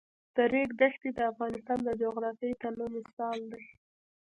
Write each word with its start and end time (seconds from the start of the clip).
د 0.35 0.37
ریګ 0.51 0.69
دښتې 0.81 1.09
د 1.13 1.19
افغانستان 1.31 1.79
د 1.83 1.89
جغرافیوي 2.01 2.55
تنوع 2.61 2.89
مثال 2.95 3.39
دی. 3.51 3.63